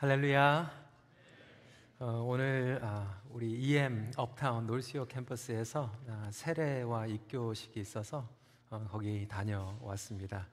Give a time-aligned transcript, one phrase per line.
[0.00, 0.70] 할렐루야.
[1.98, 8.28] 어, 오늘 아, 우리 EM 업타운 놀시오 캠퍼스에서 아, 세례와 입교식이 있어서
[8.70, 10.46] 어, 거기 다녀왔습니다.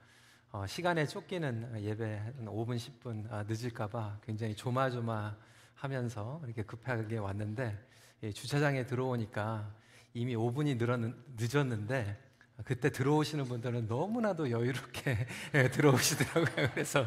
[0.50, 7.78] 어, 시간에 쫓기는 예배 5분 10분 아, 늦을까봐 굉장히 조마조마하면서 이렇게 급하게 왔는데
[8.24, 9.72] 예, 주차장에 들어오니까
[10.14, 10.98] 이미 5분이 늘었,
[11.36, 12.20] 늦었는데
[12.64, 16.70] 그때 들어오시는 분들은 너무나도 여유롭게 예, 들어오시더라고요.
[16.74, 17.06] 그래서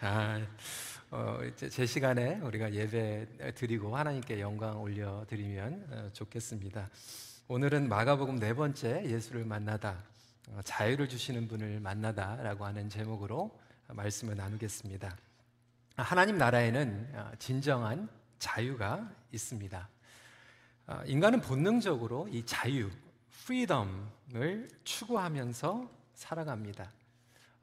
[0.00, 0.44] 아,
[1.12, 6.90] 어, 제 시간에 우리가 예배 드리고 하나님께 영광 올려 드리면 어, 좋겠습니다.
[7.46, 10.02] 오늘은 마가복음 네 번째 예수를 만나다
[10.48, 13.56] 어, 자유를 주시는 분을 만나다라고 하는 제목으로
[13.86, 15.16] 말씀을 나누겠습니다.
[15.94, 18.08] 하나님 나라에는 어, 진정한
[18.40, 19.88] 자유가 있습니다.
[20.88, 22.90] 어, 인간은 본능적으로 이 자유,
[23.44, 26.90] freedom을 추구하면서 살아갑니다.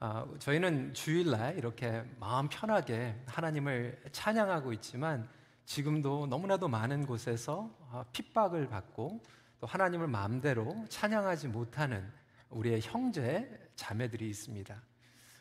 [0.05, 5.29] 아, 저희는 주일날 이렇게 마음 편하게 하나님을 찬양하고 있지만
[5.65, 9.23] 지금도 너무나도 많은 곳에서 아, 핍박을 받고
[9.61, 12.05] 또 하나님을 마음대로 찬양하지 못하는
[12.49, 14.75] 우리의 형제 자매들이 있습니다.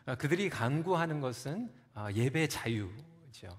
[0.06, 1.69] 아, 그들이 강구하는 것은
[2.14, 3.58] 예배 자유죠.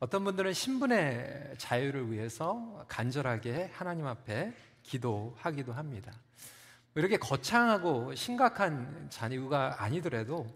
[0.00, 6.10] 어떤 분들은 신분의 자유를 위해서 간절하게 하나님 앞에 기도하기도 합니다.
[6.94, 10.46] 이렇게 거창하고 심각한 잔이유가 아니더라도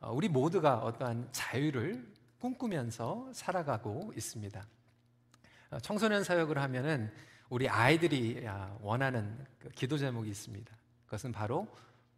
[0.00, 2.02] 어, 우리 모두가 어떠한 자유를
[2.38, 4.66] 꿈꾸면서 살아가고 있습니다.
[5.70, 7.12] 어, 청소년 사역을 하면은
[7.50, 8.46] 우리 아이들이
[8.80, 10.74] 원하는 그 기도 제목이 있습니다.
[11.04, 11.68] 그것은 바로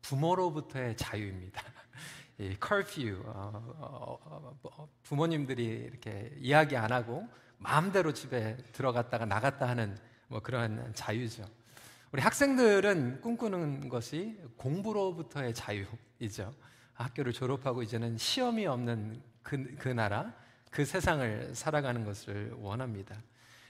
[0.03, 1.61] 부모로부터의 자유입니다.
[2.38, 7.28] 이 커퓨 어, 부모님들이 이렇게 이야기 안 하고
[7.59, 11.44] 마음대로 집에 들어갔다가 나갔다 하는 뭐 그러한 자유죠.
[12.14, 16.54] 우리 학생들은 꿈꾸는 것이 공부로부터의 자유이죠.
[16.92, 20.32] 학교를 졸업하고 이제는 시험이 없는 그, 그 나라,
[20.70, 23.20] 그 세상을 살아가는 것을 원합니다.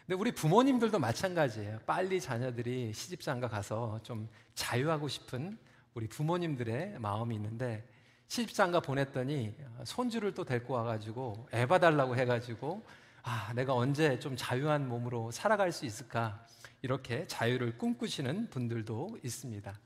[0.05, 1.79] 근데 우리 부모님들도 마찬가지예요.
[1.87, 5.57] 빨리 자녀들이 시집장가 가서 좀 자유하고 싶은
[5.95, 7.89] 우리 부모님들의 마음이 있는데
[8.29, 12.85] 시집장가 보냈더니 손주를 또 데리고 와가지고 애 봐달라고 해가지고
[13.23, 16.45] 아 내가 언제 좀 자유한 몸으로 살아갈 수 있을까
[16.85, 19.81] 이렇게 자유를 꿈꾸시는 분들도 있습니다.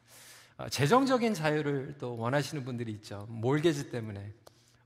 [0.56, 3.24] 어, 재정적인 자유를 또 원하시는 분들이 있죠.
[3.30, 4.32] 몰개지 때문에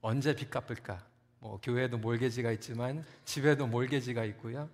[0.03, 1.03] 언제 빚 갚을까?
[1.39, 4.69] 뭐 교회에도 몰개지가 있지만 집에도 몰개지가 있고요.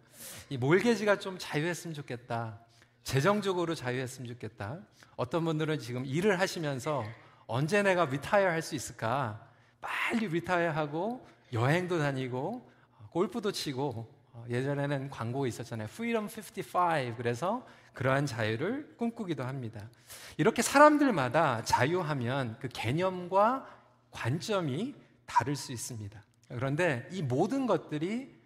[0.49, 2.59] 이 몰개지가 좀 자유했으면 좋겠다.
[3.05, 4.81] 재정적으로 자유했으면 좋겠다.
[5.15, 7.05] 어떤 분들은 지금 일을 하시면서
[7.47, 9.47] 언제 내가 retire 할 수 있을까?
[9.81, 12.69] 빨리 retire 하고 여행도 다니고
[13.11, 14.18] 골프도 치고 어,
[14.49, 15.89] 예전에는 광고 있었잖아요.
[15.91, 17.17] Freedom 55.
[17.17, 19.89] 그래서 그러한 자유를 꿈꾸기도 합니다.
[20.37, 23.67] 이렇게 사람들마다 자유하면 그 개념과
[24.11, 24.95] 관점이
[25.27, 26.25] 다를 수 있습니다.
[26.49, 28.37] 그런데 이 모든 것들이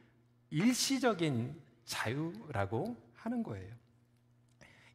[0.51, 3.73] 일시적인 자유라고 하는 거예요.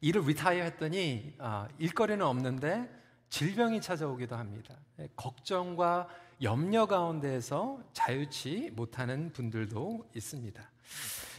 [0.00, 2.88] 일을 리타이어 했더니 아, 일거리는 없는데
[3.30, 4.74] 질병이 찾아오기도 합니다.
[5.16, 6.08] 걱정과
[6.42, 10.70] 염려 가운데에서 자유치 못하는 분들도 있습니다.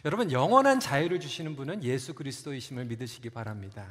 [0.06, 3.86] 여러분 영원한 자유를 주시는 분은 예수 그리스도이심을 믿으시기 바랍니다.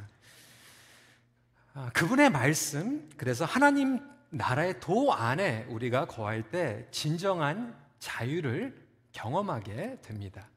[1.75, 8.75] 아, 그분의 말씀, 그래서 하나님 나라의 도 안에 우리가 거할 때 진정한 자유를
[9.13, 10.49] 경험하게 됩니다.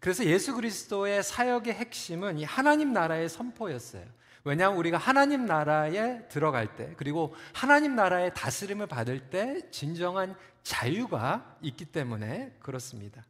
[0.00, 4.04] 그래서 예수 그리스도의 사역의 핵심은 이 하나님 나라의 선포였어요.
[4.44, 11.86] 왜냐하면 우리가 하나님 나라에 들어갈 때, 그리고 하나님 나라의 다스림을 받을 때 진정한 자유가 있기
[11.86, 13.24] 때문에 그렇습니다.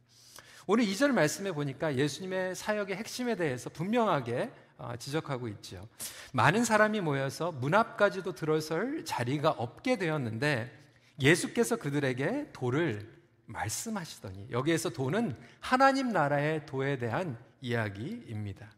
[0.71, 5.87] 오늘 2절 말씀에 보니까 예수님의 사역의 핵심에 대해서 분명하게 어, 지적하고 있죠.
[6.31, 10.71] 많은 사람이 모여서 문 앞까지도 들어설 자리가 없게 되었는데
[11.19, 13.11] 예수께서 그들에게 도를
[13.47, 18.69] 말씀하시더니 여기에서 도는 하나님 나라의 도에 대한 이야기입니다.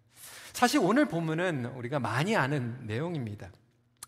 [0.53, 3.51] 사실 오늘 본문은 우리가 많이 아는 내용입니다.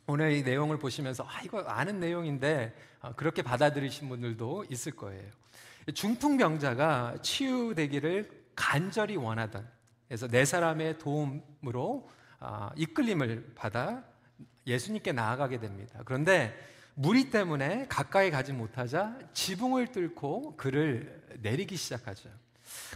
[0.07, 5.29] 오늘 이 내용을 보시면서 아 이거 아는 내용인데 어, 그렇게 받아들이신 분들도 있을 거예요.
[5.93, 9.67] 중풍병자가 치유되기를 간절히 원하던
[10.07, 12.09] 그래서 네 사람의 도움으로
[12.39, 14.03] 아, 이끌림을 받아
[14.67, 16.01] 예수님께 나아가게 됩니다.
[16.05, 16.53] 그런데
[16.95, 22.29] 무리 때문에 가까이 가지 못하자 지붕을 뚫고 그를 내리기 시작하죠.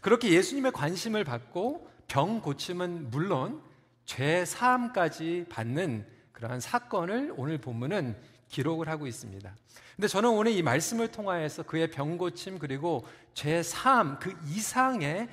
[0.02, 3.62] 그렇게 예수님의 관심을 받고 병 고침은 물론
[4.06, 8.16] 죄 사함까지 받는 그러한 사건을 오늘 본문은
[8.50, 9.56] 기록을 하고 있습니다.
[9.96, 15.28] 근데 저는 오늘 이 말씀을 통하여서 그의 병고침 그리고 죄 사함 그 이상의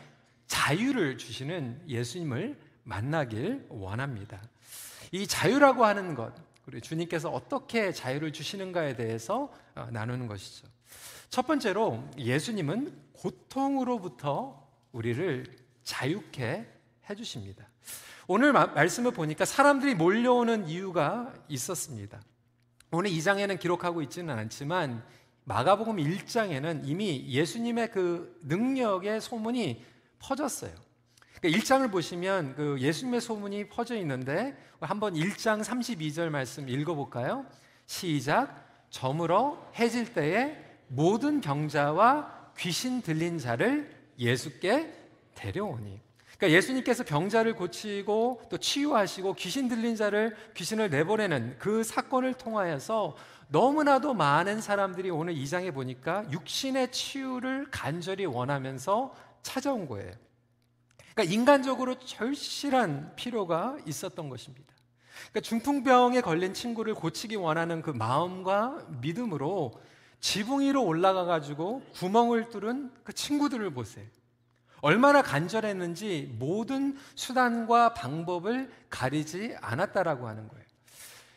[0.46, 4.40] 자유를 주시는 예수님을 만나길 원합니다.
[5.12, 6.34] 이 자유라고 하는 것,
[6.64, 10.66] 그리고 주님께서 어떻게 자유를 주시는가에 대해서 어, 나누는 것이죠.
[11.30, 15.44] 첫 번째로 예수님은 고통으로부터 우리를
[15.82, 16.66] 자유케
[17.10, 17.68] 해주십니다.
[18.26, 22.20] 오늘 마, 말씀을 보니까 사람들이 몰려오는 이유가 있었습니다.
[22.90, 25.02] 오늘 2장에는 기록하고 있지는 않지만
[25.44, 29.84] 마가복음 1장에는 이미 예수님의 그 능력의 소문이
[30.18, 30.72] 퍼졌어요.
[31.38, 37.46] 그러니까 1장을 보시면 그 예수님의 소문이 퍼져 있는데 한번 1장 32절 말씀 읽어볼까요?
[37.86, 38.64] 시작.
[38.90, 40.56] 저물어 해질 때에
[40.88, 44.92] 모든 병자와 귀신 들린 자를 예수께
[45.34, 46.03] 데려오니.
[46.36, 53.16] 그러니까 예수님께서 병자를 고치고 또 치유하시고 귀신 들린 자를 귀신을 내보내는 그 사건을 통하여서
[53.48, 60.12] 너무나도 많은 사람들이 오늘 이 장에 보니까 육신의 치유를 간절히 원하면서 찾아온 거예요.
[61.14, 64.74] 그러니까 인간적으로 절실한 필요가 있었던 것입니다.
[65.30, 69.80] 그러니까 중풍병에 걸린 친구를 고치기 원하는 그 마음과 믿음으로
[70.18, 74.06] 지붕 위로 올라가 가지고 구멍을 뚫은 그 친구들을 보세요.
[74.84, 80.62] 얼마나 간절했는지 모든 수단과 방법을 가리지 않았다라고 하는 거예요.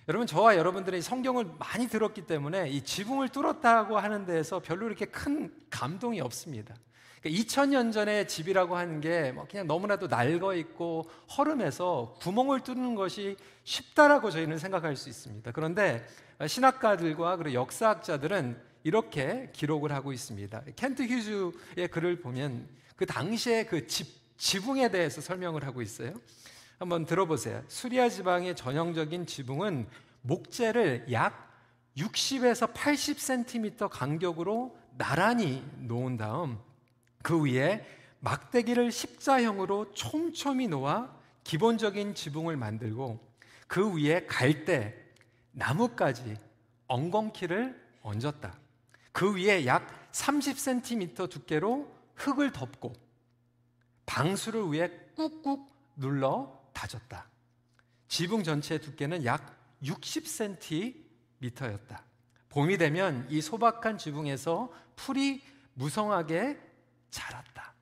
[0.10, 5.50] 여러분 저와 여러분들이 성경을 많이 들었기 때문에 이 지붕을 뚫었다고 하는 데에서 별로 이렇게 큰
[5.70, 6.76] 감동이 없습니다.
[7.22, 14.30] 그러니까 2000년 전에 집이라고 하는 게뭐 그냥 너무나도 낡아 있고 허름해서 구멍을 뚫는 것이 쉽다라고
[14.30, 15.54] 저희는 생각할 수 있습니다.
[15.54, 16.06] 그런데
[16.46, 20.64] 신학가들과 그리고 역사학자들은 이렇게 기록을 하고 있습니다.
[20.76, 24.08] 켄트 휴즈의 글을 보면 그 당시에 그 집,
[24.38, 26.14] 지붕에 대해서 설명을 하고 있어요.
[26.80, 27.64] 한번 들어보세요.
[27.70, 29.88] 수리아 지방의 전형적인 지붕은
[30.24, 31.48] 목재를 약
[31.96, 36.60] 60에서 80cm 간격으로 나란히 놓은 다음
[37.24, 37.86] 그 위에
[38.20, 43.20] 막대기를 십자형으로 촘촘히 놓아 기본적인 지붕을 만들고
[43.68, 44.96] 그 위에 갈대,
[45.52, 46.36] 나뭇가지,
[46.88, 48.58] 엉겅퀴를 얹었다.
[49.12, 52.94] 그 위에 약 30cm 두께로 흙을 덮고
[54.06, 55.66] 방수를 위에 꾹꾹
[55.96, 57.26] 눌러 다졌다.
[58.08, 62.02] 지붕 전체의 두께는 약 60cm였다.
[62.50, 65.42] 봄이 되면 이 소박한 지붕에서 풀이
[65.74, 66.60] 무성하게
[67.12, 67.74] 자랐다.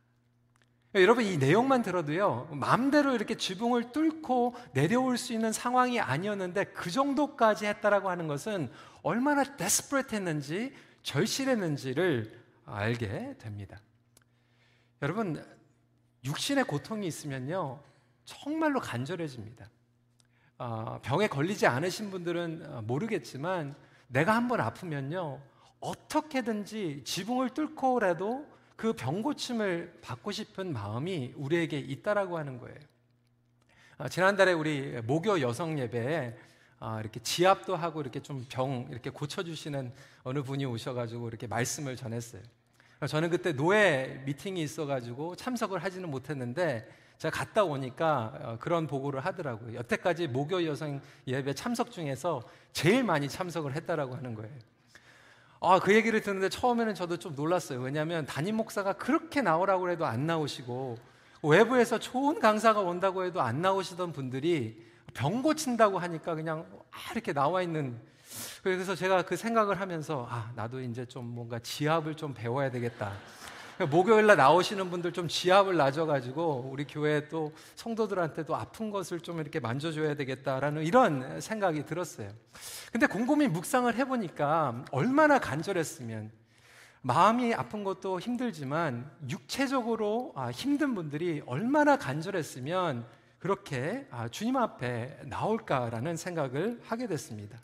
[0.96, 7.66] 여러분 이 내용만 들어도요 마음대로 이렇게 지붕을 뚫고 내려올 수 있는 상황이 아니었는데 그 정도까지
[7.66, 8.72] 했다라고 하는 것은
[9.04, 10.74] 얼마나 데스프레트했는지
[11.04, 13.80] 절실했는지를 알게 됩니다.
[15.06, 15.46] 여러분,
[16.24, 17.80] 육신의 고통이 있으면요,
[18.24, 19.70] 정말로 간절해집니다.
[20.58, 23.76] 어, 병에 걸리지 않으신 분들은 어, 모르겠지만,
[24.08, 25.40] 내가 한번 아프면요,
[25.80, 32.80] 어떻게든지 지붕을 뚫고라도 그 병고침을 받고 싶은 마음이 우리에게 있다라고 하는 거예요.
[34.00, 36.36] 어, 지난달에 우리 모교 여성 예배에
[36.80, 39.94] 아, 이렇게 지압도 하고 이렇게 좀 병 이렇게 고쳐주시는
[40.24, 42.42] 어느 분이 오셔가지고 이렇게 말씀을 전했어요.
[43.08, 46.88] 저는 그때 노예 미팅이 있어가지고 참석을 하지는 못했는데
[47.18, 49.76] 제가 갔다 오니까 어, 그런 보고를 하더라고요.
[49.76, 52.42] 여태까지 목요 여성 예배 참석 중에서
[52.74, 54.54] 제일 많이 참석을 했다라고 하는 거예요.
[55.62, 57.80] 아, 그 얘기를 듣는데 처음에는 저도 좀 놀랐어요.
[57.80, 60.98] 왜냐하면 담임 목사가 그렇게 나오라고 해도 안 나오시고
[61.44, 64.84] 외부에서 좋은 강사가 온다고 해도 안 나오시던 분들이
[65.14, 68.00] 병 고친다고 하니까 그냥 아, 이렇게 나와 있는
[68.64, 73.14] 그래서 제가 그 생각을 하면서 아 나도 이제 좀 뭔가 지압을 좀 배워야 되겠다.
[73.90, 79.60] 목요일 날 나오시는 분들 좀 지압을 낮아가지고 우리 교회 또 성도들한테도 아픈 것을 좀 이렇게
[79.60, 82.30] 만져줘야 되겠다라는 이런 생각이 들었어요.
[82.94, 86.32] 근데 곰곰이 묵상을 해보니까 얼마나 간절했으면
[87.02, 93.06] 마음이 아픈 것도 힘들지만 육체적으로 아, 힘든 분들이 얼마나 간절했으면
[93.40, 97.60] 그렇게 아, 주님 앞에 나올까라는 생각을 하게 됐습니다.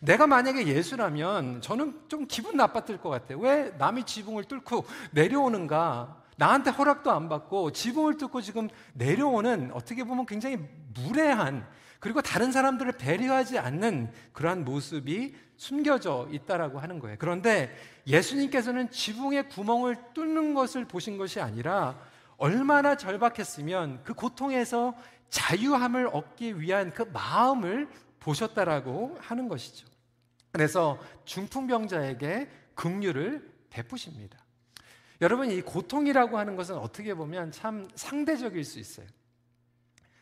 [0.00, 3.38] 내가 만약에 예수라면 저는 좀 기분 나빴을 것 같아요.
[3.38, 6.22] 왜 남이 지붕을 뚫고 내려오는가?
[6.36, 10.58] 나한테 허락도 안 받고 지붕을 뚫고 지금 내려오는 어떻게 보면 굉장히
[10.94, 11.66] 무례한
[11.98, 17.16] 그리고 다른 사람들을 배려하지 않는 그러한 모습이 숨겨져 있다라고 하는 거예요.
[17.18, 17.74] 그런데
[18.06, 21.98] 예수님께서는 지붕의 구멍을 뚫는 것을 보신 것이 아니라
[22.36, 24.94] 얼마나 절박했으면 그 고통에서
[25.28, 27.88] 자유함을 얻기 위한 그 마음을
[28.28, 29.86] 보셨다라고 하는 것이죠.
[30.52, 34.38] 그래서 중풍병자에게 긍휼을 베푸십니다.
[35.22, 39.06] 여러분 이 고통이라고 하는 것은 어떻게 보면 참 상대적일 수 있어요.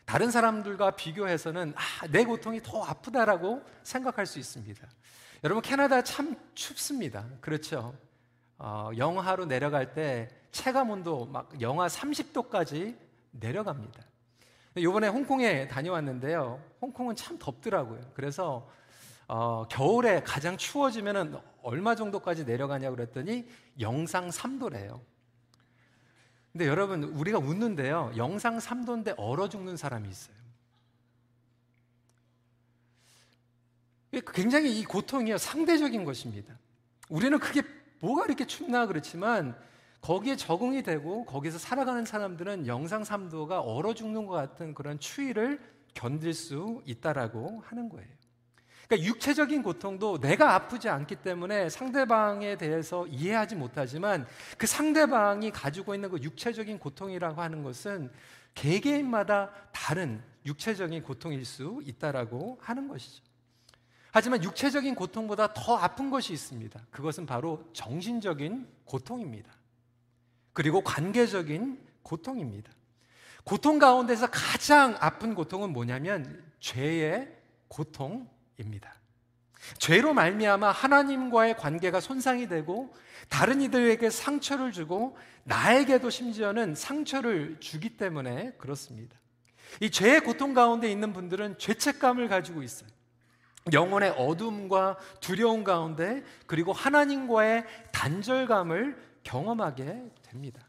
[0.05, 4.87] 다른 사람들과 비교해서는 아, 내 고통이 더 아프다라고 생각할 수 있습니다.
[5.43, 7.25] 여러분 캐나다 참 춥습니다.
[7.41, 7.93] 그렇죠?
[8.57, 12.97] 어, 영하로 내려갈 때 체감 온도 막 영하 30도까지
[13.31, 14.01] 내려갑니다.
[14.79, 16.61] 이번에 홍콩에 다녀왔는데요.
[16.81, 17.99] 홍콩은 참 덥더라고요.
[18.13, 18.69] 그래서
[19.27, 23.47] 어, 겨울에 가장 추워지면 얼마 정도까지 내려가냐고 그랬더니
[23.79, 25.01] 영상 3도래요.
[26.53, 28.13] 근데 여러분, 우리가 웃는데요.
[28.15, 30.35] 영상 3도인데 얼어 죽는 사람이 있어요.
[34.33, 36.57] 굉장히 이 고통이 상대적인 것입니다.
[37.09, 37.61] 우리는 그게
[37.99, 39.55] 뭐가 이렇게 춥나 그렇지만
[40.07, 45.59] 거기에 적응이 되고 거기서 살아가는 사람들은 영상 3도가 얼어 죽는 것 같은 그런 추위를
[45.93, 48.07] 견딜 수 있다라고 하는 거예요.
[48.87, 54.25] 그러니까 육체적인 고통도 내가 아프지 않기 때문에 상대방에 대해서 이해하지 못하지만
[54.57, 58.09] 그 상대방이 가지고 있는 그 육체적인 고통이라고 하는 것은
[58.53, 63.25] 개개인마다 다른 육체적인 고통일 수 있다라고 하는 것이죠.
[64.13, 66.79] 하지만 육체적인 고통보다 더 아픈 것이 있습니다.
[66.91, 69.56] 그것은 바로 정신적인 고통입니다.
[70.57, 72.71] 그리고 관계적인 고통입니다.
[73.43, 77.31] 고통 가운데서 가장 아픈 고통은 뭐냐면 죄의
[77.67, 78.95] 고통 입니다.
[79.77, 82.91] 죄로 말미암아 하나님과의 관계가 손상이 되고
[83.29, 89.15] 다른 이들에게 상처를 주고 나에게도 심지어는 상처를 주기 때문에 그렇습니다.
[89.79, 92.89] 이 죄의 고통 가운데 있는 분들은 죄책감을 가지고 있어요.
[93.71, 100.65] 영혼의 어둠과 두려움 가운데 그리고 하나님과의 단절감을 경험하게 됩니다.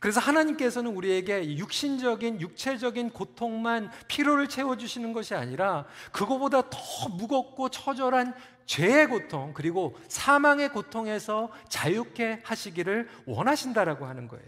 [0.00, 8.34] 그래서 하나님께서는 우리에게 육신적인 육체적인 고통만 피로를 채워 주시는 것이 아니라 그거보다 더 무겁고 처절한
[8.66, 14.44] 죄의 고통 그리고 사망의 고통에서 자유케 하시기를 원하신다라고 하는 거예요.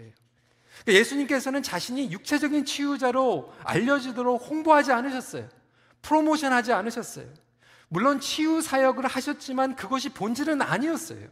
[0.83, 5.49] 그러니까 예수님께서는 자신이 육체적인 치유자로 알려지도록 홍보하지 않으셨어요.
[6.03, 7.27] 프로모션 하지 않으셨어요.
[7.89, 11.29] 물론 치유 사역을 하셨지만 그것이 본질은 아니었어요.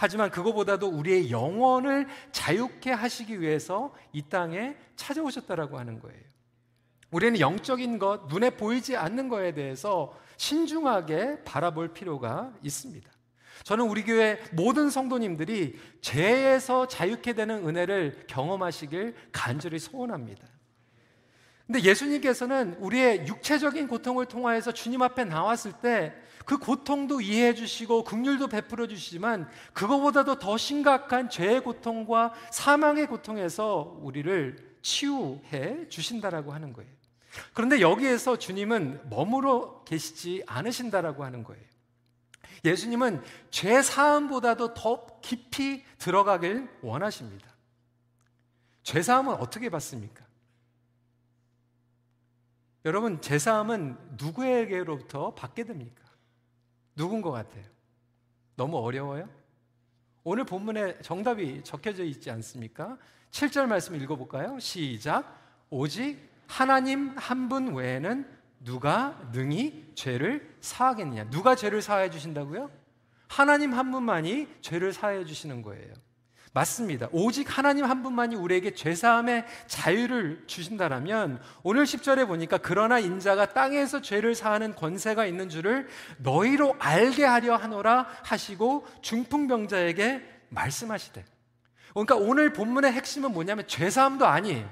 [0.00, 6.18] 하지만 그거보다도 우리의 영혼을 자유케 하시기 위해서 이 땅에 찾아오셨다라고 하는 거예요.
[7.10, 13.10] 우리는 영적인 것, 눈에 보이지 않는 것에 대해서 신중하게 바라볼 필요가 있습니다.
[13.64, 20.46] 저는 우리 교회 모든 성도님들이 죄에서 자유케 되는 은혜를 경험하시길 간절히 소원합니다.
[21.66, 26.14] 근데 예수님께서는 우리의 육체적인 고통을 통하여서 주님 앞에 나왔을 때
[26.50, 34.56] 그 고통도 이해해 주시고 긍휼도 베풀어 주시지만 그거보다도 더 심각한 죄의 고통과 사망의 고통에서 우리를
[34.82, 36.90] 치유해 주신다라고 하는 거예요.
[37.54, 41.62] 그런데 여기에서 주님은 머무러 계시지 않으신다라고 하는 거예요.
[42.64, 47.46] 예수님은 죄 사함보다도 더 깊이 들어가길 원하십니다.
[48.82, 50.24] 죄 사함은 어떻게 받습니까?
[52.86, 55.99] 여러분, 제사함은 누구에게로부터 받게 됩니까?
[56.96, 57.64] 누군 것 같아요?
[58.56, 59.28] 너무 어려워요?
[60.24, 62.98] 오늘 본문에 정답이 적혀져 있지 않습니까?
[63.30, 64.58] 7절 말씀 읽어볼까요?
[64.58, 65.38] 시작.
[65.70, 68.28] 오직 하나님 한 분 외에는
[68.60, 71.30] 누가 능히 죄를 사하겠느냐?
[71.30, 72.70] 누가 죄를 사해 주신다고요?
[73.28, 75.94] 하나님 한 분만이 죄를 사해 주시는 거예요.
[76.52, 77.08] 맞습니다.
[77.12, 84.34] 오직 하나님 한 분만이 우리에게 죄사함의 자유를 주신다라면 오늘 10절에 보니까 그러나 인자가 땅에서 죄를
[84.34, 85.88] 사하는 권세가 있는 줄을
[86.18, 91.24] 너희로 알게 하려 하노라 하시고 중풍병자에게 말씀하시되
[91.90, 94.68] 그러니까 오늘 본문의 핵심은 뭐냐면 죄사함도 아니에요.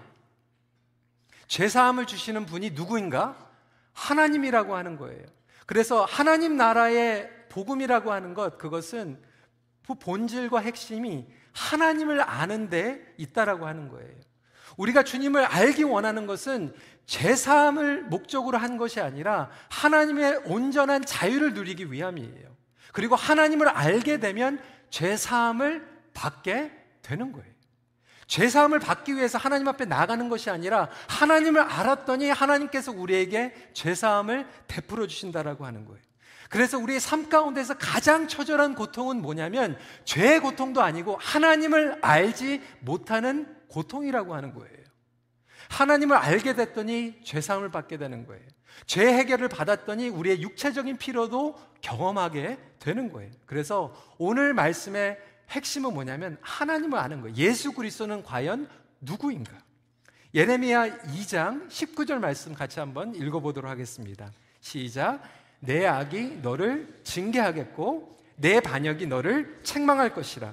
[1.47, 3.37] 죄사함을 주시는 분이 누구인가?
[3.93, 5.25] 하나님이라고 하는 거예요.
[5.67, 9.21] 그래서 하나님 나라의 복음이라고 하는 것 그것은
[9.87, 11.27] 그 본질과 핵심이
[11.59, 14.15] 하나님을 아는 데 있다라고 하는 거예요.
[14.77, 16.73] 우리가 주님을 알기 원하는 것은
[17.07, 22.57] 제사함을 목적으로 한 것이 아니라 하나님의 온전한 자유를 누리기 위함이에요.
[22.93, 24.61] 그리고 하나님을 알게 되면
[24.91, 26.73] 죄사함을 받게
[27.03, 27.49] 되는 거예요.
[28.27, 35.65] 죄사함을 받기 위해서 하나님 앞에 나가는 것이 아니라 하나님을 알았더니 하나님께서 우리에게 죄사함을 베풀어 주신다라고
[35.65, 36.08] 하는 거예요.
[36.49, 44.35] 그래서 우리의 삶 가운데서 가장 처절한 고통은 뭐냐면 죄의 고통도 아니고 하나님을 알지 못하는 고통이라고
[44.35, 44.79] 하는 거예요.
[45.69, 48.45] 하나님을 알게 됐더니 죄사함을 받게 되는 거예요.
[48.87, 53.31] 죄 해결을 받았더니 우리의 육체적인 피로도 경험하게 되는 거예요.
[53.45, 55.19] 그래서 오늘 말씀의
[55.51, 57.37] 핵심은 뭐냐면 하나님을 아는 거예요.
[57.37, 58.69] 예수 그리스도는 과연
[59.01, 59.53] 누구인가?
[60.35, 64.31] 예레미야 2장 19절 말씀 같이 한번 읽어보도록 하겠습니다.
[64.61, 65.23] 시작.
[65.61, 70.53] 내 악이 너를 징계하겠고 내 반역이 너를 책망할 것이라.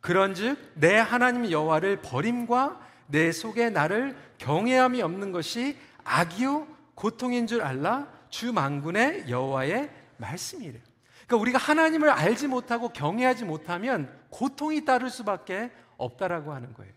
[0.00, 8.06] 그런즉 내 하나님 여호와를 버림과 내 속에 나를 경외함이 없는 것이 악이요 고통인 줄 알라
[8.30, 10.80] 주 만군의 여호와의 말씀이래.
[11.26, 16.92] 그러니까 우리가 하나님을 알지 못하고 경외하지 못하면 고통이 따를 수밖에 없다라고 하는 거예요.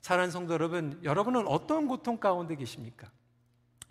[0.00, 3.10] 사랑하는 성도 여러분, 여러분은 어떤 고통 가운데 계십니까?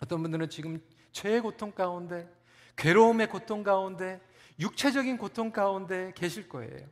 [0.00, 0.80] 어떤 분들은 지금
[1.12, 2.28] 최의 고통 가운데
[2.76, 4.20] 괴로움의 고통 가운데,
[4.58, 6.86] 육체적인 고통 가운데 계실 거예요.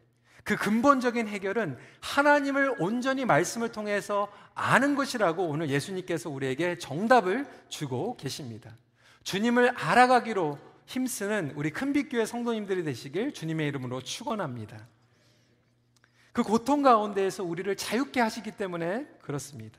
[0.44, 8.74] 그 근본적인 해결은 하나님을 온전히 말씀을 통해서 아는 것이라고 오늘 예수님께서 우리에게 정답을 주고 계십니다.
[9.22, 14.88] 주님을 알아가기로 힘쓰는 우리 큰빛교회 성도님들이 되시길 주님의 이름으로 축원합니다.
[16.32, 19.78] 그 고통 가운데에서 우리를 자유케 하시기 때문에 그렇습니다.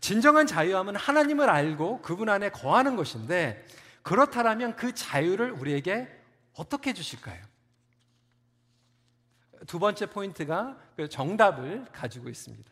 [0.00, 3.64] 진정한 자유함은 하나님을 알고 그분 안에 거하는 것인데
[4.06, 6.06] 그렇다면 그 자유를 우리에게
[6.54, 7.42] 어떻게 주실까요?
[9.66, 12.70] 두 번째 포인트가 그 정답을 가지고 있습니다.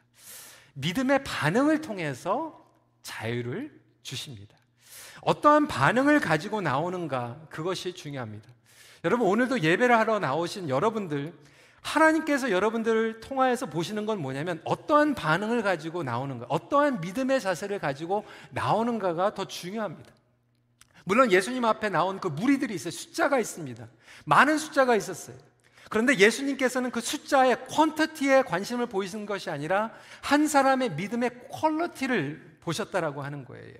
[0.74, 2.64] 믿음의 반응을 통해서
[3.02, 4.56] 자유를 주십니다.
[5.22, 8.48] 어떠한 반응을 가지고 나오는가 그것이 중요합니다.
[9.02, 11.36] 여러분 오늘도 예배를 하러 나오신 여러분들
[11.80, 19.34] 하나님께서 여러분들을 통하여서 보시는 건 뭐냐면 어떠한 반응을 가지고 나오는가, 어떠한 믿음의 자세를 가지고 나오는가가
[19.34, 20.12] 더 중요합니다.
[21.04, 22.90] 물론 예수님 앞에 나온 그 무리들이 있어요.
[22.90, 23.86] 숫자가 있습니다.
[24.24, 25.36] 많은 숫자가 있었어요.
[25.90, 29.92] 그런데 예수님께서는 그 숫자의 퀀터티에 관심을 보이신 것이 아니라
[30.22, 33.76] 한 사람의 믿음의 퀄러티를 보셨다라고 하는 거예요.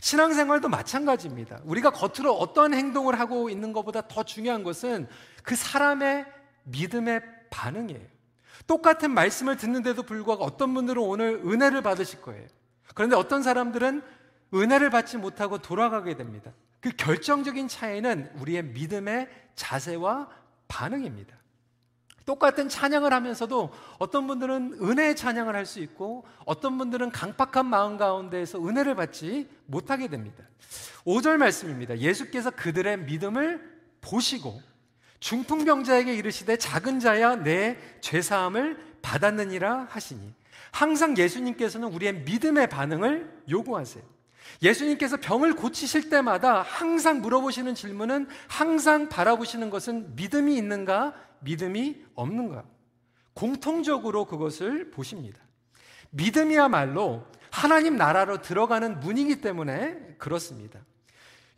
[0.00, 1.60] 신앙생활도 마찬가지입니다.
[1.64, 5.06] 우리가 겉으로 어떠한 행동을 하고 있는 것보다 더 중요한 것은
[5.42, 6.26] 그 사람의
[6.64, 7.20] 믿음의
[7.50, 8.12] 반응이에요.
[8.66, 12.46] 똑같은 말씀을 듣는데도 불구하고 어떤 분들은 오늘 은혜를 받으실 거예요.
[12.94, 14.02] 그런데 어떤 사람들은
[14.54, 16.52] 은혜를 받지 못하고 돌아가게 됩니다.
[16.80, 20.28] 그 결정적인 차이는 우리의 믿음의 자세와
[20.68, 21.36] 반응입니다.
[22.24, 28.64] 똑같은 찬양을 하면서도 어떤 분들은 은혜의 찬양을 할 수 있고 어떤 분들은 강팍한 마음 가운데에서
[28.64, 30.44] 은혜를 받지 못하게 됩니다.
[31.04, 31.98] 5절 말씀입니다.
[31.98, 33.60] 예수께서 그들의 믿음을
[34.00, 34.60] 보시고
[35.20, 40.34] 중풍병자에게 이르시되 작은 자야 내 죄사함을 받았느니라 하시니
[40.72, 44.02] 항상 예수님께서는 우리의 믿음의 반응을 요구하세요.
[44.62, 52.64] 예수님께서 병을 고치실 때마다 항상 물어보시는 질문은 항상 바라보시는 것은 믿음이 있는가, 믿음이 없는가.
[53.34, 55.40] 공통적으로 그것을 보십니다.
[56.10, 60.80] 믿음이야말로 하나님 나라로 들어가는 문이기 때문에 그렇습니다.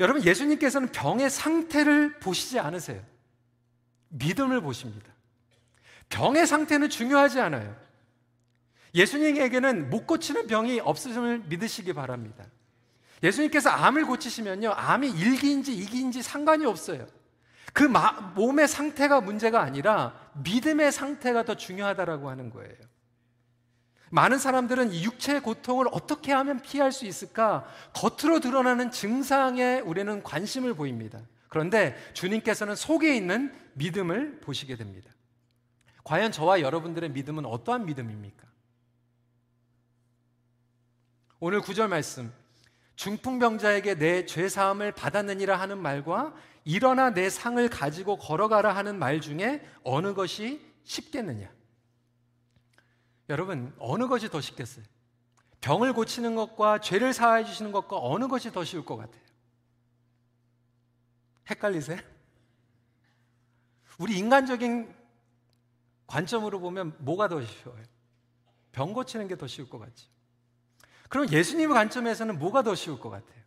[0.01, 3.03] 여러분, 예수님께서는 병의 상태를 보시지 않으세요.
[4.09, 5.13] 믿음을 보십니다.
[6.09, 7.77] 병의 상태는 중요하지 않아요.
[8.95, 12.45] 예수님에게는 못 고치는 병이 없으심을 믿으시기 바랍니다.
[13.25, 17.07] 예수님께서 암을 고치시면요, 암이 1기인지 2기인지 상관이 없어요.
[17.73, 22.77] 그 마, 몸의 상태가 문제가 아니라 믿음의 상태가 더 중요하다라고 하는 거예요.
[24.11, 27.67] 많은 사람들은 육체의 고통을 어떻게 하면 피할 수 있을까?
[27.95, 31.19] 겉으로 드러나는 증상에 우리는 관심을 보입니다.
[31.49, 35.11] 그런데 주님께서는 속에 있는 믿음을 보시게 됩니다.
[36.05, 38.45] 과연 저와 여러분들의 믿음은 어떠한 믿음입니까?
[41.41, 42.33] 오늘 구절 말씀
[42.97, 50.15] 중풍병자에게 내 죄사함을 받았느니라 하는 말과 일어나 내 상을 가지고 걸어가라 하는 말 중에 어느
[50.15, 51.51] 것이 쉽겠느냐?
[53.29, 54.85] 여러분, 어느 것이 더 쉽겠어요?
[55.61, 59.23] 병을 고치는 것과 죄를 사하해 주시는 것과 어느 것이 더 쉬울 것 같아요?
[61.51, 61.99] 헷갈리세요?
[63.99, 64.95] 우리 인간적인
[66.07, 67.83] 관점으로 보면 뭐가 더 쉬워요?
[68.73, 70.14] 병 고치는 게 더 쉬울 것 같죠.
[71.15, 73.41] 그럼 예수님의 관점에서는 뭐가 더 쉬울 것 같아요?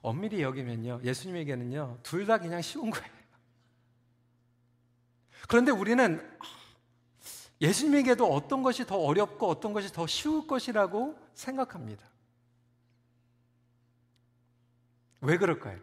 [0.00, 3.12] 엄밀히 여기면요, 예수님에게는요, 둘 다 그냥 쉬운 거예요.
[5.46, 6.26] 그런데 우리는
[7.60, 12.08] 예수님에게도 어떤 것이 더 어렵고 어떤 것이 더 쉬울 것이라고 생각합니다.
[15.20, 15.78] 왜 그럴까요?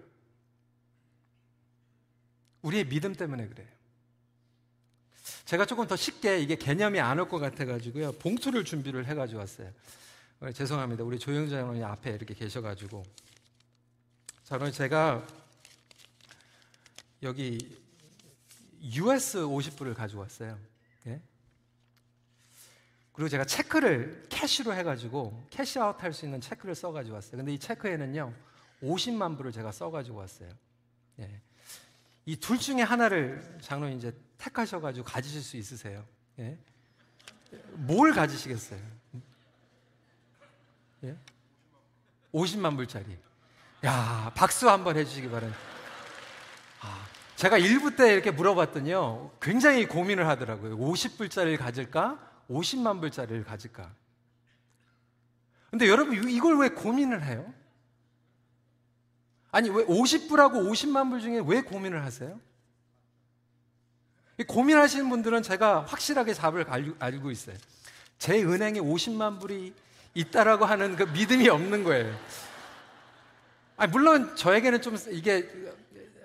[2.63, 3.78] 우리의 믿음 때문에 그래요.
[5.49, 8.11] 제가 조금 더 쉽게 이게 개념이 안 올 것 같아가지고요.
[8.13, 9.71] 봉투를 준비를 해가지고 왔어요.
[10.41, 11.03] 어, 죄송합니다.
[11.03, 13.03] 우리 조영주 장로님 앞에 이렇게 계셔가지고.
[14.43, 15.25] 자, 그럼 제가
[17.23, 17.57] 여기
[18.79, 20.55] US 50불을 가지고 왔어요.
[21.07, 21.19] 예?
[23.13, 27.37] 그리고 제가 check를 cash로 해가지고 cash out 할 수 있는 check를 써가지고 왔어요.
[27.37, 28.31] 근데 이 check에는요,
[28.83, 30.51] 50만 불을 제가 써가지고 왔어요.
[31.21, 31.41] 예.
[32.29, 36.05] 이 둘 중에 하나를 장로님 이제 택하셔가지고 가지실 수 있으세요?
[36.37, 36.59] 예?
[37.73, 38.79] 뭘 가지시겠어요?
[41.05, 41.17] 예?
[42.31, 43.17] 50만 불짜리.
[43.83, 45.59] 야, 박수 한번 해주시기 바랍니다.
[46.81, 50.77] 아, 제가 일부 때 이렇게 물어봤더니요, 굉장히 고민을 하더라고요.
[50.77, 52.19] 50불짜리를 가질까?
[52.47, 53.91] 50만 불짜리를 가질까?
[55.71, 57.51] 근데 여러분, 이걸 왜 고민을 해요?
[59.51, 62.39] 아니, 왜 50불하고 50만 불 중에 왜 고민을 하세요?
[64.47, 66.65] 고민하시는 분들은 제가 확실하게 답을
[66.99, 67.57] 알고 있어요.
[68.17, 69.73] 제 은행에 50만 불이
[70.13, 72.15] 있다라고 하는 그 믿음이 없는 거예요.
[73.75, 75.49] 아니, 물론 저에게는 좀 이게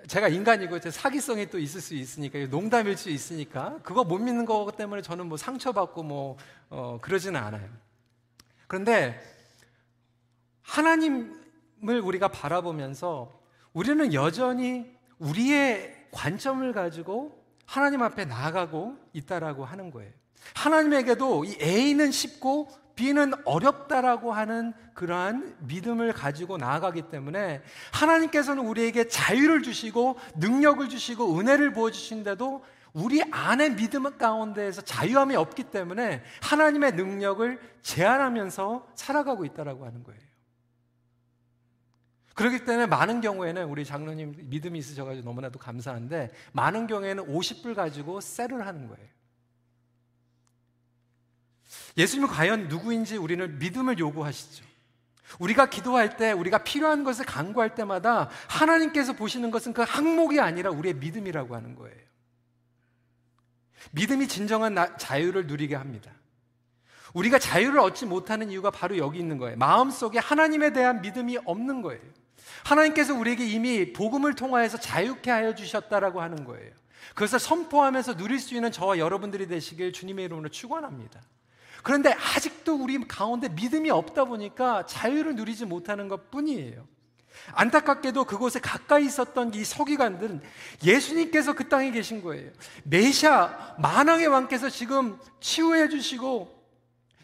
[0.07, 4.71] 제가 인간이고 제 사기성이 또 있을 수 있으니까 농담일 수 있으니까 그거 못 믿는 거
[4.75, 6.37] 때문에 저는 뭐 상처받고 뭐
[6.69, 7.67] 어, 그러지는 않아요.
[8.67, 9.19] 그런데
[10.61, 11.44] 하나님
[11.89, 13.31] 을 우리가 바라보면서
[13.73, 14.85] 우리는 여전히
[15.19, 20.11] 우리의 관점을 가지고 하나님 앞에 나아가고 있다라고 하는 거예요.
[20.53, 29.63] 하나님에게도 이 A는 쉽고 B는 어렵다라고 하는 그러한 믿음을 가지고 나아가기 때문에 하나님께서는 우리에게 자유를
[29.63, 38.87] 주시고 능력을 주시고 은혜를 부어주신데도 우리 안에 믿음 가운데에서 자유함이 없기 때문에 하나님의 능력을 제한하면서
[38.95, 40.21] 살아가고 있다라고 하는 거예요.
[42.35, 48.67] 그렇기 때문에 많은 경우에는 우리 장로님 믿음이 있으셔가지고 너무나도 감사한데 많은 경우에는 50불 가지고 셀을
[48.67, 49.07] 하는 거예요.
[51.97, 54.65] 예수님은 과연 누구인지 우리는 믿음을 요구하시죠.
[55.39, 60.95] 우리가 기도할 때, 우리가 필요한 것을 간구할 때마다 하나님께서 보시는 것은 그 항목이 아니라 우리의
[60.95, 61.97] 믿음이라고 하는 거예요.
[63.91, 66.11] 믿음이 진정한 자유를 누리게 합니다.
[67.13, 69.57] 우리가 자유를 얻지 못하는 이유가 바로 여기 있는 거예요.
[69.57, 72.01] 마음속에 하나님에 대한 믿음이 없는 거예요.
[72.63, 76.71] 하나님께서 우리에게 이미 복음을 통하여서 자유케 하여 주셨다라고 하는 거예요.
[77.13, 81.21] 그것을 선포하면서 누릴 수 있는 저와 여러분들이 되시길 주님의 이름으로 축원합니다.
[81.83, 86.87] 그런데 아직도 우리 가운데 믿음이 없다 보니까 자유를 누리지 못하는 것 뿐이에요.
[87.53, 90.41] 안타깝게도 그곳에 가까이 있었던 이 서기관들은
[90.83, 92.51] 예수님께서 그 땅에 계신 거예요.
[92.83, 96.55] 메시아 만왕의 왕께서 지금 치유해 주시고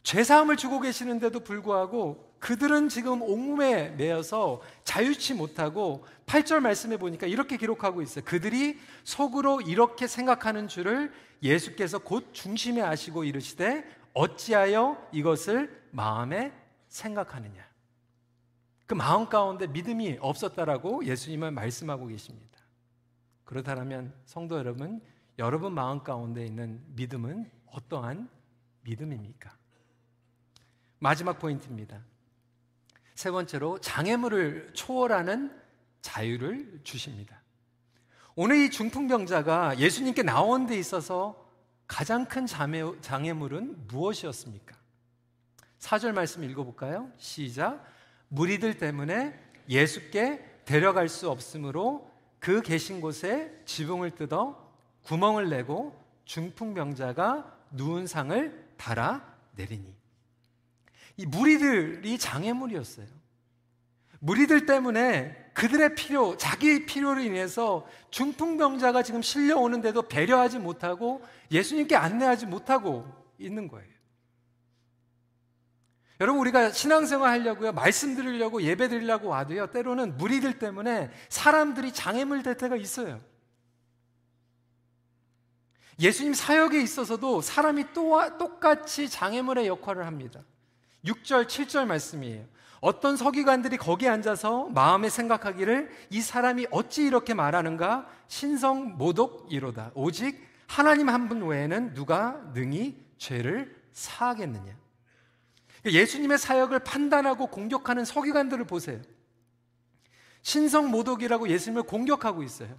[0.04, 7.56] 죄 사함을 주고 계시는데도 불구하고 그들은 지금 옥문에 매여서 자유치 못하고 8절 말씀해 보니까 이렇게
[7.56, 8.26] 기록하고 있어요.
[8.26, 16.52] 그들이 속으로 이렇게 생각하는 줄을 예수께서 곧 중심에 아시고 이르시되 어찌하여 이것을 마음에
[16.88, 17.64] 생각하느냐.
[18.88, 22.60] 그 마음 가운데 믿음이 없었다라고 예수님은 말씀하고 계십니다.
[23.46, 25.00] 그렇다면 성도 여러분,
[25.38, 28.28] 여러분 마음 가운데 있는 믿음은 어떠한
[28.82, 29.56] 믿음입니까?
[30.98, 32.02] 마지막 포인트입니다.
[33.22, 35.56] 세 번째로 장애물을 초월하는
[36.02, 37.40] 자유를 주십니다.
[38.34, 41.48] 오늘 이 중풍병자가 예수님께 나온 데 있어서
[41.86, 44.76] 가장 큰 장애물은 무엇이었습니까?
[45.78, 47.12] 4절 말씀 읽어볼까요?
[47.18, 47.86] 시작.
[48.30, 58.08] 무리들 때문에 예수께 데려갈 수 없으므로 그 계신 곳에 지붕을 뜯어 구멍을 내고 중풍병자가 누운
[58.08, 60.01] 상을 달아 내리니.
[61.22, 63.06] 이 무리들이 장애물이었어요.
[64.20, 73.06] 무리들 때문에 그들의 필요, 자기 필요를 인해서 중풍병자가 지금 실려오는데도 배려하지 못하고 예수님께 안내하지 못하고
[73.38, 73.92] 있는 거예요.
[76.20, 82.58] 여러분, 우리가 신앙생활 하려고요, 말씀 드리려고, 예배 드리려고 와도요, 때로는 무리들 때문에 사람들이 장애물 될
[82.58, 83.22] 때가 있어요.
[86.00, 90.44] 예수님 사역에 있어서도 사람이 또 똑같이 장애물의 역할을 합니다.
[91.06, 92.46] 6절, 7절 말씀이에요.
[92.80, 98.08] 어떤 서기관들이 거기에 앉아서 마음에 생각하기를 이 사람이 어찌 이렇게 말하는가?
[98.28, 99.92] 신성 모독이로다.
[99.94, 104.74] 오직 하나님 한 분 외에는 누가 능히 죄를 사하겠느냐?
[105.86, 109.02] 예수님의 사역을 판단하고 공격하는 서기관들을 보세요.
[110.42, 112.70] 신성 모독이라고 예수님을 공격하고 있어요.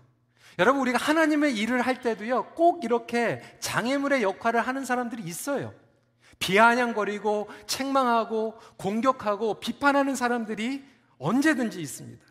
[0.58, 5.72] 여러분, 우리가 하나님의 일을 할 때도요, 꼭 이렇게 장애물의 역할을 하는 사람들이 있어요.
[6.42, 10.84] 비아냥거리고 책망하고 공격하고 비판하는 사람들이
[11.18, 12.26] 언제든지 있습니다.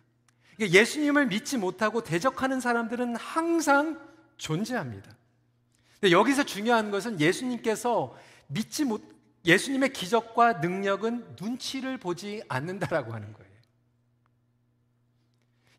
[0.60, 4.00] 예수님을 믿지 못하고 대적하는 사람들은 항상
[4.36, 5.16] 존재합니다.
[6.12, 8.16] 여기서 중요한 것은 예수님께서
[8.48, 9.02] 믿지 못,
[9.46, 13.52] 예수님의 기적과 능력은 눈치를 보지 않는다라고 하는 거예요.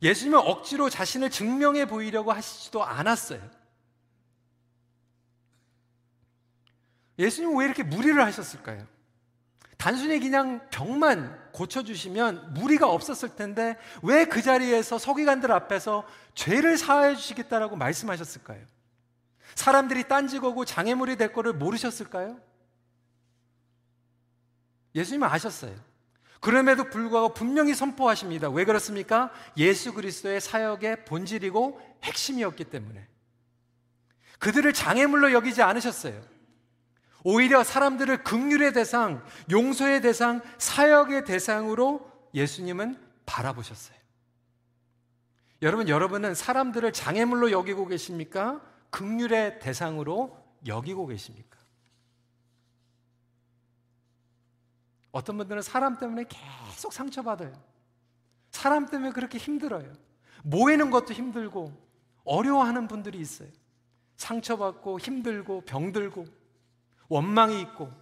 [0.01, 3.41] 예수님은 억지로 자신을 증명해 보이려고 하시지도 않았어요.
[7.19, 8.87] 예수님은 왜 이렇게 무리를 하셨을까요?
[9.77, 17.77] 단순히 그냥 병만 고쳐주시면 무리가 없었을 텐데 왜 그 자리에서 서기관들 앞에서 죄를 사하여 주시겠다라고
[17.77, 18.65] 말씀하셨을까요?
[19.57, 22.39] 사람들이 딴지거고 장애물이 될 거를 모르셨을까요?
[24.95, 25.75] 예수님은 아셨어요.
[26.41, 28.51] 그럼에도 불구하고 분명히 선포하십니다.
[28.51, 29.31] 왜 그렇습니까?
[29.57, 33.07] 예수 그리스도의 사역의 본질이고 핵심이었기 때문에.
[34.39, 36.21] 그들을 장애물로 여기지 않으셨어요.
[37.25, 43.97] 오히려 사람들을 극률의 대상, 용서의 대상, 사역의 대상으로 예수님은 바라보셨어요.
[45.63, 48.61] 여러분, 여러분은 사람들을 장애물로 여기고 계십니까?
[48.91, 51.59] 극률의 대상으로 여기고 계십니까?
[55.13, 57.53] 어떤 분들은 사람 때문에 계속 상처받아요.
[58.51, 59.93] 사람 때문에 그렇게 힘들어요.
[60.43, 61.73] 모이는 것도 힘들고
[62.25, 63.49] 어려워하는 분들이 있어요.
[64.17, 66.27] 상처받고 힘들고 병들고
[67.13, 67.93] 원망이 있고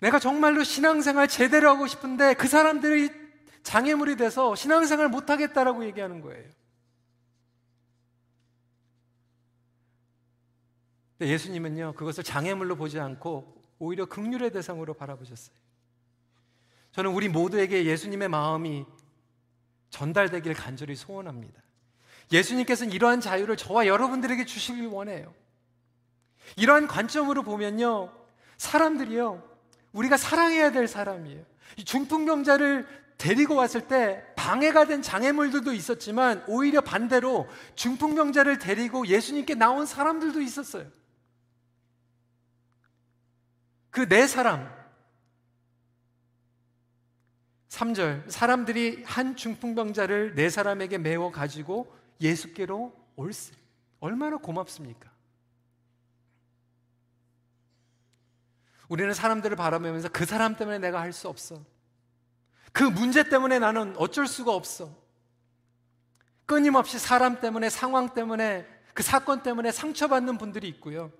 [0.00, 3.10] 내가 정말로 신앙생활 제대로 하고 싶은데 그 사람들이
[3.62, 6.48] 장애물이 돼서 신앙생활 못하겠다라고 얘기하는 거예요.
[11.20, 15.54] 예수님은요, 그것을 장애물로 보지 않고 오히려 극률의 대상으로 바라보셨어요.
[16.92, 18.86] 저는 우리 모두에게 예수님의 마음이
[19.90, 21.60] 전달되길 간절히 소원합니다.
[22.32, 25.34] 예수님께서는 이러한 자유를 저와 여러분들에게 주시길 원해요.
[26.56, 28.12] 이러한 관점으로 보면요,
[28.56, 29.42] 사람들이요,
[29.92, 31.44] 우리가 사랑해야 될 사람이에요.
[31.84, 32.86] 중풍병자를
[33.18, 40.86] 데리고 왔을 때 방해가 된 장애물들도 있었지만 오히려 반대로 중풍병자를 데리고 예수님께 나온 사람들도 있었어요.
[43.90, 44.72] 그 네 사람,
[47.68, 53.54] 3절, 사람들이 한 중풍병자를 네 사람에게 메워 가지고 예수께로 올세.
[54.00, 55.10] 얼마나 고맙습니까?
[58.88, 61.62] 우리는 사람들을 바라보면서 그 사람 때문에 내가 할 수 없어.
[62.72, 64.94] 그 문제 때문에 나는 어쩔 수가 없어.
[66.46, 71.12] 끊임없이 사람 때문에, 상황 때문에, 그 사건 때문에 상처받는 분들이 있고요.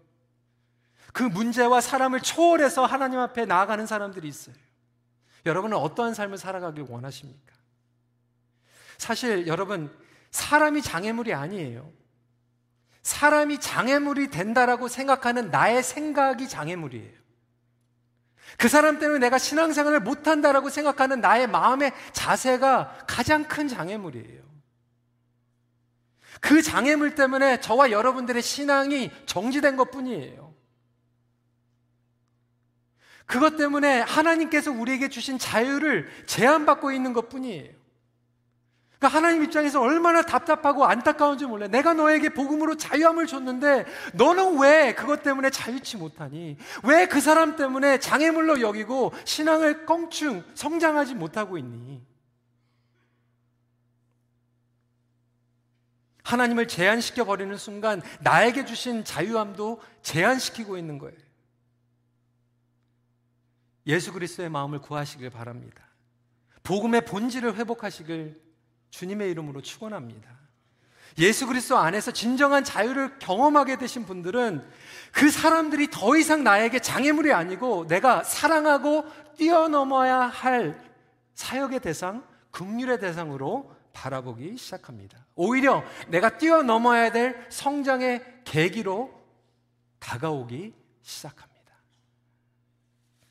[1.13, 4.57] 그 문제와 사람을 초월해서 하나님 앞에 나아가는 사람들이 있어요.
[5.47, 7.55] 여러분은 어떠한 삶을 살아가길 원하십니까?
[8.99, 9.97] 사실 여러분,
[10.31, 11.93] 사람이 장애물이 아니에요.
[13.03, 17.21] 사람이 장애물이 된다라고 생각하는 나의 생각이 장애물이에요.
[18.59, 24.41] 그 사람 때문에 내가 신앙생활을 못한다라고 생각하는 나의 마음의 자세가 가장 큰 장애물이에요.
[26.41, 30.55] 그 장애물 때문에 저와 여러분들의 신앙이 정지된 것 뿐이에요.
[33.27, 37.80] 그것 때문에 하나님께서 우리에게 주신 자유를 제한받고 있는 것 뿐이에요.
[39.01, 41.71] 그러니까 하나님 입장에서 얼마나 답답하고 안타까운지 몰라요.
[41.71, 46.59] 내가 너에게 복음으로 자유함을 줬는데 너는 왜 그것 때문에 자유치 못하니?
[46.85, 52.07] 왜 그 사람 때문에 장애물로 여기고 신앙을 껑충 성장하지 못하고 있니?
[56.23, 61.17] 하나님을 제한시켜 버리는 순간 나에게 주신 자유함도 제한시키고 있는 거예요.
[63.87, 65.83] 예수 그리스도의 마음을 구하시길 바랍니다.
[66.63, 68.50] 복음의 본질을 회복하시길
[68.91, 70.41] 주님의 이름으로 축원합니다.
[71.19, 74.65] 예수 그리스도 안에서 진정한 자유를 경험하게 되신 분들은
[75.13, 79.05] 그 사람들이 더 이상 나에게 장애물이 아니고 내가 사랑하고
[79.37, 80.81] 뛰어넘어야 할
[81.35, 85.27] 사역의 대상, 긍휼의 대상으로 바라보기 시작합니다.
[85.35, 89.13] 오히려 내가 뛰어넘어야 될 성장의 계기로
[89.99, 91.51] 다가오기 시작합니다.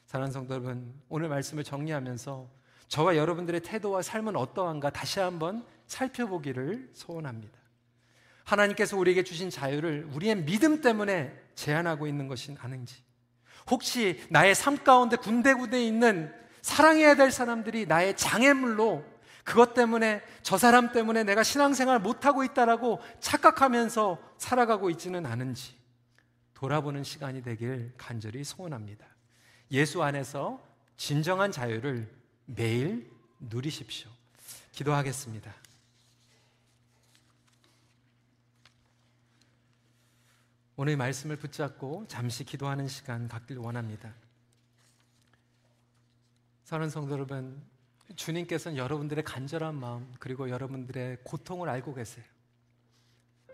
[0.06, 2.59] 사랑하는 성도 여러분, 오늘 말씀을 정리하면서
[2.90, 7.58] 저와 여러분들의 태도와 삶은 어떠한가 다시 한번 살펴보기를 소원합니다.
[8.44, 13.04] 하나님께서 우리에게 주신 자유를 우리의 믿음 때문에 제한하고 있는 것이 아닌지,
[13.70, 19.06] 혹시 나의 삶 가운데 군데군데 있는 사랑해야 될 사람들이 나의 장애물로
[19.44, 25.76] 그것 때문에 저 사람 때문에 내가 신앙생활 못하고 있다라고 착각하면서 살아가고 있지는 않은지
[26.56, 29.06] 돌아보는 시간이 되길 간절히 소원합니다.
[29.72, 30.62] 예수 안에서
[30.98, 32.19] 진정한 자유를
[32.56, 34.10] 매일 누리십시오.
[34.72, 35.54] 기도하겠습니다.
[40.76, 44.16] 오늘 말씀을 붙잡고 잠시 기도하는 시간 갖길 원합니다.
[46.64, 47.62] 사는 성도 여러분,
[48.16, 52.26] 주님께서는 여러분들의 간절한 마음 그리고 여러분들의 고통을 알고 계세요.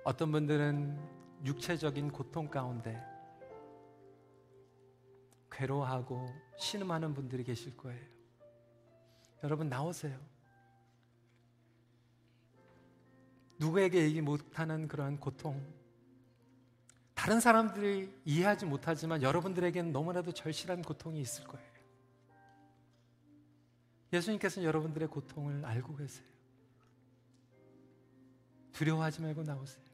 [0.05, 3.03] 어떤 분들은 육체적인 고통 가운데
[5.51, 8.14] 괴로워하고 신음하는 분들이 계실 거예요.
[9.45, 10.19] 여러분 나오세요.
[13.59, 15.63] 누구에게 얘기 못하는 그러한 고통.
[17.13, 21.75] 다른 사람들이 이해하지 못하지만 여러분들에게는 너무나도 절실한 고통이 있을 거예요.
[24.11, 26.25] 예수님께서는 여러분들의 고통을 알고 계세요.
[28.71, 29.85] 두려워하지 말고 나오세요.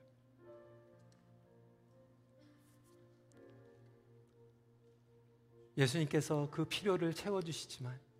[5.77, 8.10] 예수님께서 그 필요를 채워주시지만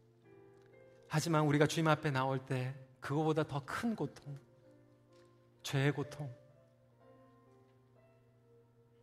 [1.14, 4.40] 하지만 우리가 주님 앞에 나올 때 그거보다 더 큰 고통,
[5.62, 6.34] 죄의 고통,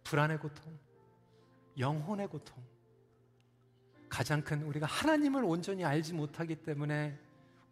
[0.05, 0.79] 불안의 고통,
[1.79, 2.65] 영혼의 고통,
[4.09, 7.19] 가장 큰 우리가 하나님을 온전히 알지 못하기 때문에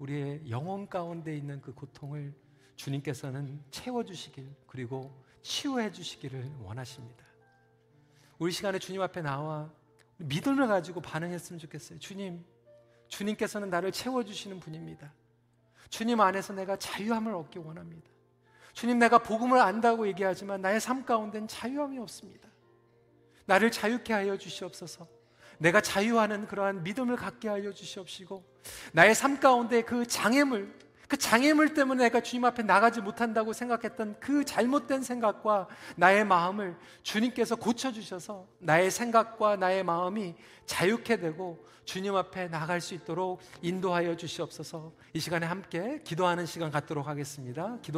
[0.01, 2.35] 우리의 영혼 가운데 있는 그 고통을
[2.75, 7.25] 주님께서는 채워주시길 그리고 치유해 주시기를 원하십니다.
[8.39, 9.73] 우리 시간에 주님 앞에 나와
[10.19, 11.99] 믿음을 가지고 반응했으면 좋겠어요.
[12.01, 12.45] 주님,
[13.09, 15.13] 주님께서는 나를 채워주시는 분입니다.
[15.89, 18.09] 주님 안에서 내가 자유함을 얻기 원합니다.
[18.73, 22.49] 주님 내가 복음을 안다고 얘기하지만 나의 삶 가운데는 자유함이 없습니다.
[23.47, 25.07] 나를 자유케 하여 주시옵소서.
[25.59, 28.45] 내가 자유하는 그러한 믿음을 갖게 하여 주시옵시고
[28.93, 30.77] 나의 삶 가운데 그 장애물
[31.09, 37.57] 그 장애물 때문에 내가 주님 앞에 나가지 못한다고 생각했던 그 잘못된 생각과 나의 마음을 주님께서
[37.57, 40.35] 고쳐주셔서 나의 생각과 나의 마음이
[40.67, 47.07] 자유케 되고 주님 앞에 나갈 수 있도록 인도하여 주시옵소서 이 시간에 함께 기도하는 시간 갖도록
[47.07, 47.79] 하겠습니다.
[47.81, 47.95] 기도